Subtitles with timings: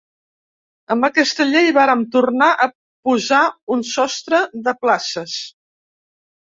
[0.95, 2.69] Amb aquesta llei vàrem tornar a
[3.11, 3.45] posar
[3.79, 5.41] un sostre de places.